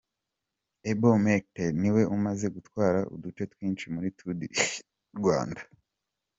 [0.89, 4.47] Eyob Metkel niwe umaze gutwara uduce twinshi muri Tour du
[5.17, 5.61] Rwanda.